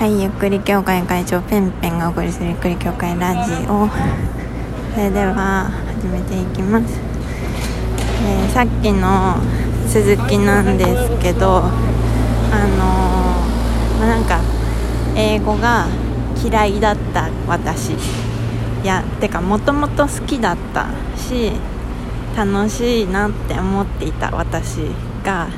[0.00, 3.86] はいゆっくり協会会長ペンペンがお送りするゆっくり協会ラジオ。
[4.94, 6.98] それでは始めていきます、
[8.24, 9.36] えー、さっきの
[9.92, 14.40] 続きなんですけどあのー、まあ、なんか
[15.14, 15.86] 英語が
[16.42, 17.90] 嫌いだった私。
[17.92, 17.96] い
[18.82, 20.86] やてかもともと好きだった
[21.18, 21.52] し
[22.34, 24.78] 楽しいなって思っていた私
[25.22, 25.50] が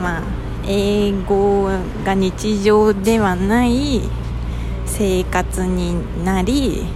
[0.00, 1.64] まあ英語
[2.04, 4.02] が日常ではない
[4.86, 6.86] 生活になり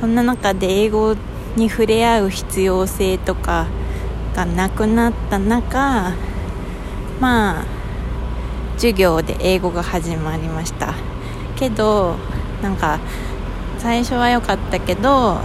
[0.00, 1.16] そんな中で英語
[1.56, 3.66] に触れ合う必要性とか
[4.34, 6.12] がなくなった中
[7.20, 7.64] まあ
[8.76, 10.94] 授業で英語が始まりました。
[11.56, 12.16] けど
[12.62, 12.98] なんか
[13.78, 15.38] 最初は良かったけど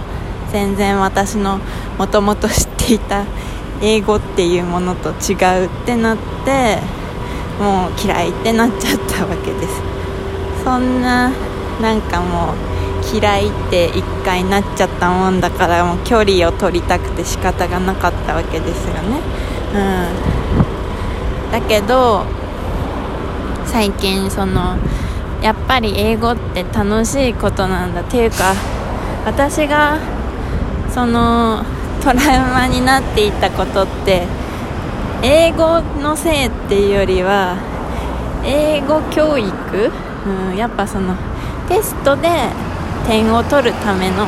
[0.52, 1.60] 全然私の
[1.98, 3.24] もともと知っていた
[3.82, 5.34] 英語っていうものと違
[5.64, 6.78] うってなって
[7.60, 9.82] もう嫌いってなっちゃったわけです。
[10.64, 11.30] そんな
[11.80, 19.20] なんかもう嫌いって一回なっちゃったもんだからもう距離を取りたくて仕方がなかったわけですよね。
[19.74, 19.78] う
[21.48, 21.52] ん。
[21.52, 22.24] だけど
[23.66, 24.76] 最近その
[25.42, 28.54] やっぱり英語って楽しいことなんだっていうか
[29.24, 29.98] 私が
[30.92, 31.64] その
[32.02, 34.26] トラウマになっていたことって
[35.22, 37.56] 英語のせいっていうよりは
[38.44, 39.50] 英語教育、
[40.26, 41.14] うん、やっぱその
[41.68, 42.28] テストで
[43.06, 44.26] 点を取るための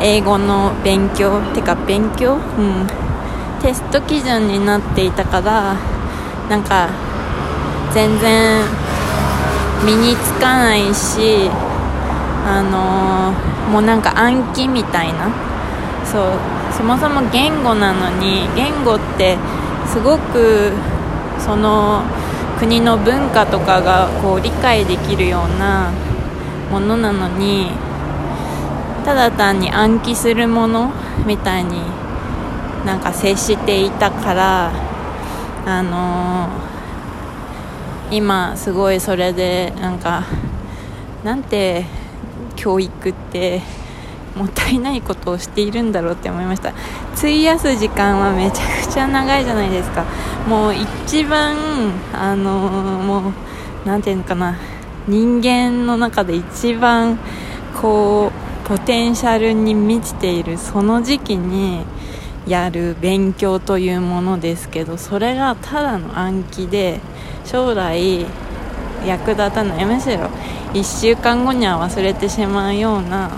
[0.00, 2.86] 英語の勉強てか勉強、うん、
[3.62, 5.76] テスト基準になっていたから
[6.48, 6.90] なんか
[7.94, 8.62] 全然
[9.84, 11.48] 身につかないし
[12.44, 15.52] あのー、もうなんか暗記みたいな。
[16.04, 16.22] そう
[16.76, 19.38] そもそも言語なのに言語って
[19.86, 20.72] すごく
[21.38, 22.02] その
[22.58, 25.92] 国の文化とかがこう理解できるような
[26.70, 27.70] ものなのに
[29.04, 30.92] ただ単に暗記するもの
[31.26, 31.82] みたいに
[32.86, 34.72] なんか接していたから
[35.66, 40.24] あのー、今すごいそれでなんか
[41.24, 41.84] なんて
[42.56, 43.60] 教育って
[44.36, 46.72] もったいないことをしているんだろうって思いました。
[47.16, 50.04] 費やす時間はめちゃくちゃ長いじゃないですか。
[50.48, 51.56] もう一番
[52.12, 53.32] あの、もう
[53.84, 54.56] 何ていうのかな。
[55.08, 57.18] 人間の中で一番
[57.80, 58.30] こ
[58.64, 61.84] うポテンシャルに満ちているその時期に
[62.46, 67.00] やる勉強というものですけどそれがただの暗記で
[67.44, 68.24] 将来
[69.04, 69.84] 役立たない。
[69.84, 70.30] むしろ
[70.72, 73.30] 1週間後には忘れてしまうような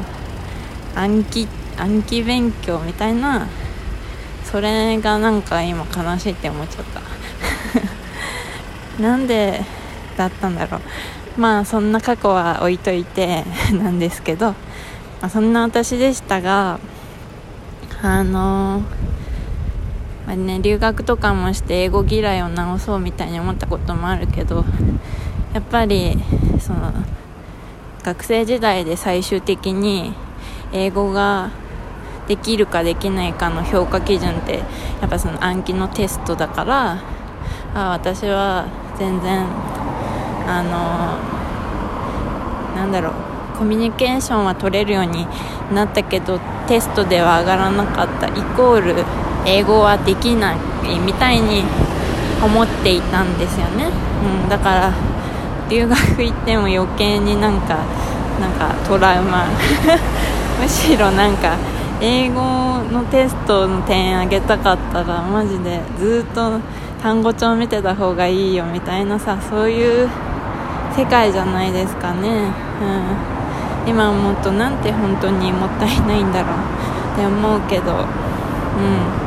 [0.95, 3.49] 暗記暗記勉強みたいな
[4.45, 7.03] それがなんか今悲しいって思っちゃった。
[9.03, 9.65] なんで
[10.17, 10.81] だったんだろう。
[11.41, 13.45] まあそんな過去は置いといて
[13.83, 14.55] なんですけど、ま
[15.23, 16.79] あ、そんな私でしたが
[18.03, 18.83] あの
[20.27, 24.65] まあね、留学とかもして英語嫌いを直そうみたいに思ったこともあるけど
[25.53, 26.19] やっぱり
[26.61, 26.93] その
[28.03, 30.15] 学生時代で最終的に
[30.75, 31.51] 英語が
[32.27, 34.59] できるかできないかの評価基準って
[35.01, 36.99] やっぱその暗記のテストだから
[37.75, 38.67] あ私は
[38.99, 39.47] 全然
[40.47, 41.19] あの
[42.77, 43.13] なんだろう
[43.57, 45.27] コミュニケーションは取れるように
[45.73, 49.05] なったけどテストでは上がらなかったイコール
[49.47, 50.59] 英語はできない
[50.99, 51.63] みたいに
[52.43, 53.91] 思っていたんですよね、
[54.43, 54.93] うん、だから
[55.71, 57.79] 留学行っても余計になんか
[58.41, 59.47] なんかトラウマ
[60.61, 61.57] むしろなんか
[62.01, 62.41] 英語
[62.91, 66.61] のテストの点上げたかったらマジでずっと
[67.03, 70.09] 単語帳見てた方がいいよみたいなさそういう
[70.97, 72.53] 世界じゃないですかね、
[73.85, 76.75] うん、今思うとなんて本当にもったいないんだろう
[77.15, 77.93] って思うけど。
[77.95, 78.77] う
[79.21, 79.25] ん。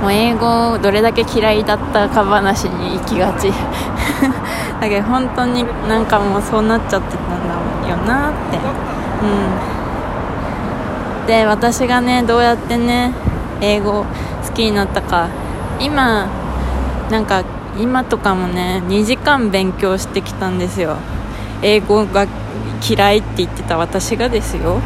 [0.00, 3.52] もう英語どれだけ嫌いだったか話に行きがち。
[4.80, 8.56] だけど本当になんかもうそうなっちゃってたんだよなって。
[8.56, 9.79] うん。
[11.30, 13.12] で私がねどうやってね
[13.60, 14.04] 英語
[14.44, 15.28] 好きになったか。
[15.80, 16.26] 今
[17.08, 17.44] なんか
[17.78, 20.96] 今とかもね2時間勉強してきたんですよ。
[21.62, 22.26] 英語が
[22.84, 24.80] 嫌いって言ってた私がですよ。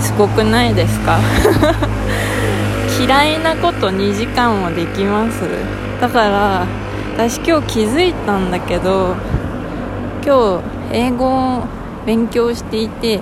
[0.00, 1.18] すごくないですか？
[2.98, 5.42] 嫌いなこと2時間もできます。
[6.00, 6.66] だから
[7.18, 9.14] 私今日気づいたんだけど
[10.24, 11.64] 今日英語を
[12.06, 13.20] 勉強していて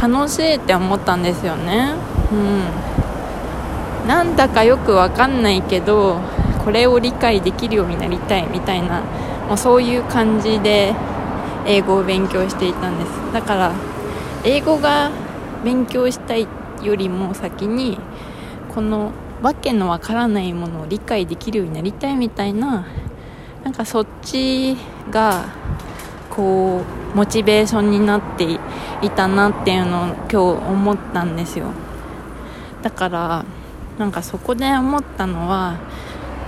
[0.00, 1.94] 楽しいって思ったんですよね。
[2.32, 4.08] うん。
[4.08, 6.20] なんだかよくわかんないけど
[6.64, 9.00] これを理解できるようになりたいみたいな
[9.48, 10.94] もうそういう感じで
[11.66, 13.32] 英語を勉強していたんです。
[13.32, 13.72] だから
[14.44, 15.10] 英語が
[15.64, 16.46] 勉強したい
[16.82, 17.98] よりも先に
[18.74, 22.86] このわけのわからないものを理解できるようになりたいみたいな
[23.62, 24.76] なんかそっち
[25.10, 25.46] が
[26.34, 26.82] こ
[27.12, 28.58] うモチベーションになって
[29.02, 31.66] いたなっていうのを今日思ったんですよ。
[32.82, 33.44] だから
[33.98, 35.78] なんかそこで思ったのは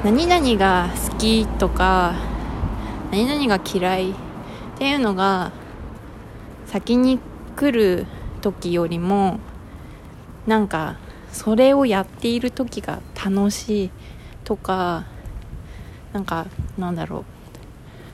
[0.05, 2.15] 何々が好きとか
[3.11, 4.15] 何々が嫌いっ
[4.79, 5.53] ていうのが
[6.67, 7.19] 先に
[7.57, 8.07] 来る
[8.43, 9.39] 時よりも
[10.47, 10.97] なんか
[11.33, 13.91] それをやっている時が楽しい
[14.45, 15.05] とか
[16.13, 16.47] なんか
[16.77, 17.25] なんだろう。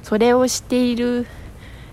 [0.03, 1.27] それをしている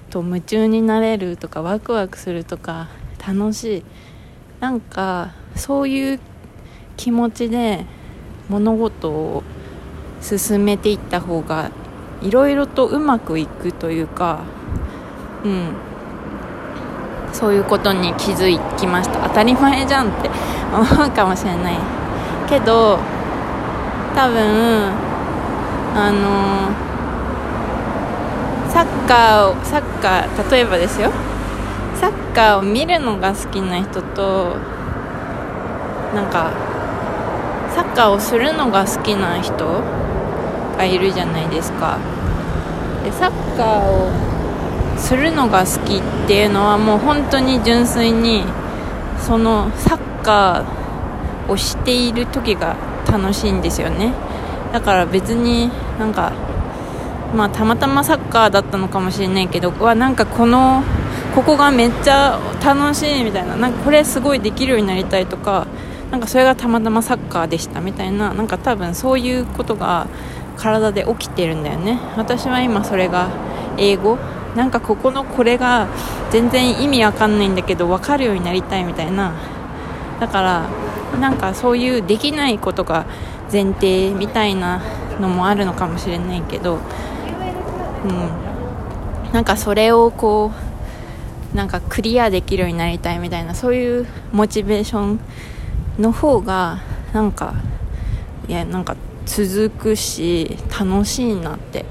[0.10, 2.90] と夢中になれるとかワクワクするとか
[3.26, 3.84] 楽しい。
[4.60, 6.20] なんかそういう
[6.98, 7.86] 気持ちで
[8.50, 9.44] 物事を
[10.22, 11.72] 進めていった方が
[12.22, 14.42] いろいろとうまくいくというか
[15.46, 15.72] うん。
[17.32, 19.28] そういうことに気づきました。
[19.30, 20.30] 当たり前じゃんって
[20.74, 21.76] 思うかもしれない。
[22.50, 23.00] けど
[24.16, 24.92] 多分
[25.96, 26.89] あの
[28.70, 31.12] サッカーをサッカー例えばですよ。
[32.00, 34.56] サッカーを見るのが好きな人と
[36.16, 36.52] なんか
[37.76, 39.82] サッカーをするのが好きな人
[40.78, 41.98] がいるじゃないですか。
[43.04, 44.10] でサッカーを
[44.98, 48.44] するのが好きっていうのはもう本当に純粋に
[49.20, 52.76] そのサッカーをしている時が
[53.08, 54.14] 楽しいんですよね。
[54.72, 56.32] だから別になんか
[57.36, 60.84] まあたまたまサッカーだったのかもしれないけどわなんかこの
[61.36, 65.68] ここがめっちゃ楽しいみたいななんかこれすごいできるようになりたいとか
[66.12, 70.08] なんかそれがたまたまサッカーでしたみたいななんか多分そういうことが
[70.58, 72.00] 体で起きてるんだよね。
[72.18, 73.30] 私は今それが
[73.78, 74.18] 英語。
[74.56, 75.88] なんかここのこれが
[76.32, 79.32] 全然意味わかんないんだけど分かるようになりたいみたいな。
[80.20, 80.66] だから
[81.20, 83.06] なんかそういうできないことが
[83.52, 84.82] 前提みたいな
[85.20, 86.80] のもあるのかもしれないけど
[88.06, 89.34] うん。
[89.34, 90.52] なんかそれをこ
[91.54, 95.20] うなんかクリアできるようになりたいみたいなそういうモチベーション
[96.00, 96.80] の方が
[97.14, 97.56] なんか
[98.48, 101.86] いやなんか続くし楽しいなって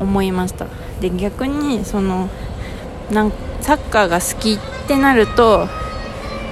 [0.00, 0.66] 思いました。
[1.00, 2.28] で逆にその
[3.10, 5.66] なんサッカーが好きってなると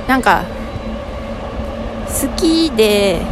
[0.08, 0.44] なんか
[2.06, 3.22] 好きで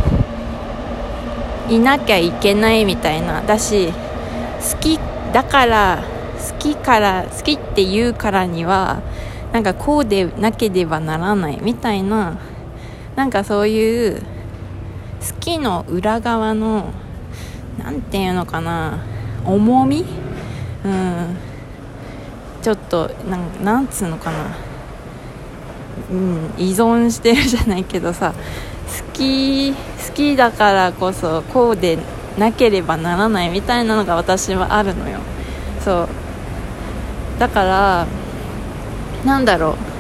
[1.69, 4.99] いなきゃいけないみたいなだし好き
[5.33, 6.05] だから
[6.53, 9.03] 好きから好きって言うからには
[9.53, 12.39] なんかこうでなければならないみたいな
[13.17, 14.27] なんかそういう好
[15.41, 16.91] きの裏側の
[17.79, 18.99] 何て言うのかな
[19.45, 20.05] 重み？
[20.85, 21.37] うん。
[22.63, 24.57] ちょっとなんなんつうのかな。
[26.11, 29.79] うん依存してるじゃないけどさ好き好
[30.15, 31.99] きだからこそこうで
[32.39, 35.19] なければならないみたいなのが私はあるのよ。
[35.85, 36.09] そう。
[37.39, 38.07] だから
[39.25, 39.93] なんだろう。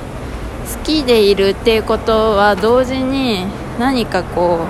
[0.63, 3.45] 好きでいるっていうことは同時に
[3.79, 4.61] 何かこ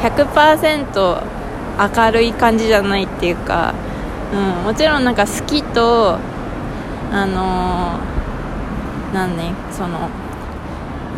[0.00, 1.22] う100%
[1.96, 3.74] 明るい感じじゃないっていうか、
[4.32, 6.18] うん、もちろんなんか好きと
[7.10, 10.08] あのー、なんねその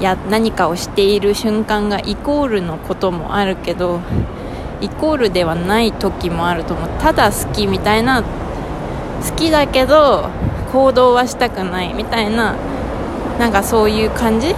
[0.00, 4.00] や何かをしている瞬間がイコールのこともあるけど
[4.80, 6.88] イコールではない時もあると思う。
[7.00, 10.28] ただ好きみたいな好きだけど
[10.72, 12.54] 行動はしたくないみたいな
[13.38, 14.54] なんかそういう感じ、うん、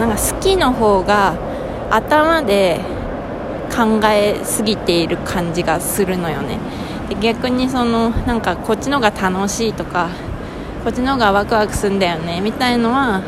[0.00, 1.34] なんか好きの方が
[1.90, 2.80] 頭で
[3.70, 6.58] 考えすぎている感じがするのよね。
[7.08, 10.08] で逆にそのなんかこっちの方が楽しいとか
[10.84, 13.22] こっちの方がワクワクするんだよねみたいのは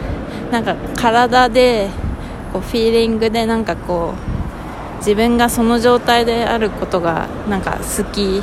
[0.50, 1.88] なんか体で
[2.52, 4.29] こうフィーリングでなんかこう
[5.00, 8.42] 自分がその状態であることがなんか好き、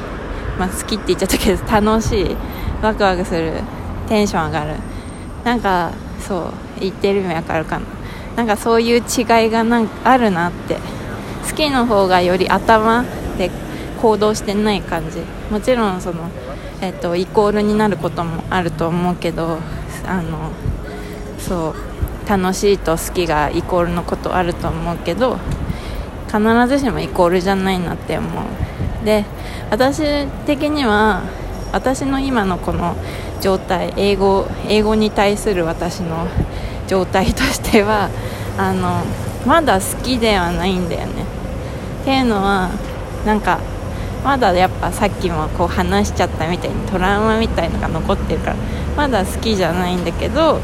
[0.59, 2.35] まあ、好きって言っちゃったけど楽しい
[2.81, 3.61] ワクワクする
[4.07, 4.75] テンション上がる。
[5.43, 7.85] なんかそう言ってる意味わかるかな。
[8.35, 10.77] なんかそういう違いがなんあるなって。
[11.49, 13.03] 好きの方がより頭
[13.37, 13.49] で
[14.01, 15.21] 行動してない感じ。
[15.49, 16.29] もちろんその、
[16.81, 19.57] えっと、イコールになることもあると思うけど
[20.05, 20.51] あの
[21.39, 25.39] そう楽しいと好きがイコールのことあると思うけど
[26.27, 29.05] 必ずしもイコールじゃないなって思う。
[29.05, 29.25] で
[29.69, 31.23] 私的には
[31.71, 32.95] 私の今のこの
[33.41, 36.27] 状態英語英語に対する私の
[36.87, 38.09] 状態としては
[38.57, 39.03] あの
[39.45, 41.23] まだ好きではないんだよね。
[42.01, 42.69] っていうのは
[43.25, 43.59] なんか
[44.23, 48.55] まだやっぱさっきもこう話しちゃったみたいにトラウマみたいのが残ってるから
[48.95, 50.59] まだ好きじゃないんだけど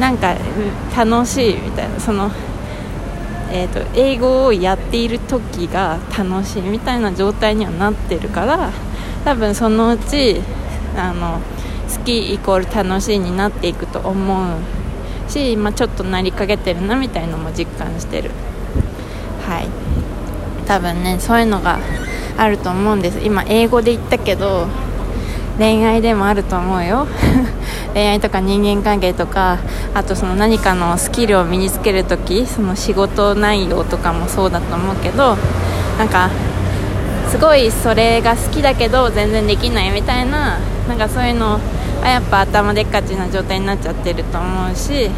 [0.00, 0.34] なんか
[0.96, 2.00] 楽しいみたいな。
[2.00, 2.30] その、
[3.54, 8.72] えーと、英語をやっている時が楽しいみたいな状態にはなってるから
[9.26, 10.40] 多分そのうち
[10.96, 11.38] あの
[11.94, 14.56] 好きイコール楽しいになっていくと思
[15.28, 18.30] うし、まあ、ちょっとなりかけてるなみたいのも実感してる。
[19.46, 19.68] はい。
[20.66, 21.78] 多分ねそういうのが
[22.38, 23.20] あると思うんです。
[23.22, 24.66] 今英語で言ったけど
[25.58, 27.06] 恋愛でもあると思うよ。
[27.94, 29.58] 恋愛とか人間関係とか
[29.94, 35.36] あとその何かのスキルを身につけるときその仕事内容とかもそうだと思うけど
[35.98, 36.30] なんか
[37.30, 40.58] すごいそれが好きだけど全然できないみたいな
[40.88, 41.58] なんかそういうの
[42.00, 45.10] はやっぱ頭でっかちな状態になっちゃってると思うし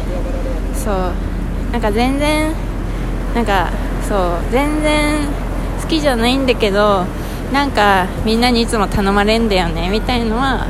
[0.73, 1.13] そう。
[1.71, 2.53] なんか全然
[3.33, 3.69] なんか
[4.07, 4.51] そう。
[4.51, 5.27] 全然
[5.81, 7.05] 好きじゃないんだけど
[7.51, 10.67] なんかみんなにいつも頼まれんだよねみたいのは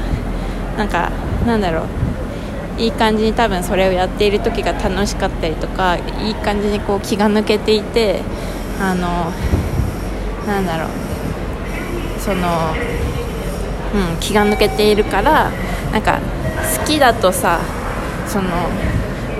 [0.77, 1.11] なんか
[1.45, 1.85] なんだろう。
[2.77, 8.21] いい感じに多分それをやっている時が楽しかったりとかいい感じにこう気が抜けていて
[8.81, 9.31] あの
[10.45, 10.89] なんだろう。
[12.19, 12.73] その、
[13.93, 15.51] うん、気が抜けているから
[15.93, 16.19] なんか
[16.79, 17.61] 好きだとさ
[18.27, 18.49] その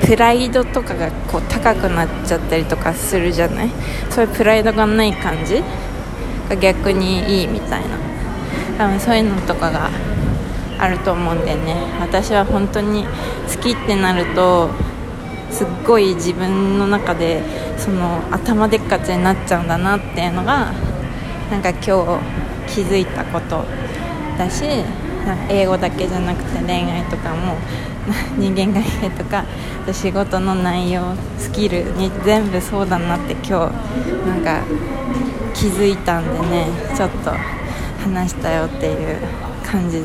[0.06, 3.70] プライドとかがこう高くなっちゃったりとかするじゃない？
[4.12, 5.64] そういうプライドがない感じ
[6.48, 7.98] が逆にいいみたいな。
[8.78, 9.90] 多分そういうのとかが
[10.86, 11.76] あると思うんでね。
[12.00, 14.70] 私は本当に好きってなると
[15.52, 17.42] すっごい自分の中で
[17.78, 20.72] その頭でっかちになっちゃうんだなっていうのが
[21.50, 21.92] なんか今日
[22.68, 23.64] 気づいたこと
[24.38, 24.64] だし
[25.50, 27.56] 英語だけじゃなくて恋愛とかも
[28.38, 29.46] 人間関係とか
[29.92, 31.02] 仕事の内容
[31.40, 33.52] スキルに全部そうだなって今日
[34.28, 34.62] なんか
[35.54, 37.32] 気づいたんでねちょっと
[38.04, 39.18] 話したよっていう
[39.66, 40.04] 感じ